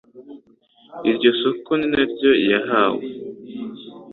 [1.09, 3.05] iryo soko ni na yo yahawe